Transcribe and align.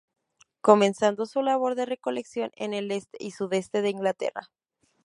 Comenzando 0.61 1.27
su 1.27 1.43
labor 1.43 1.75
de 1.75 1.85
recolección 1.85 2.49
en 2.55 2.73
el 2.73 2.89
este 2.89 3.19
y 3.23 3.29
sudeste 3.29 3.83
de 3.83 3.91
Inglaterra. 3.91 4.49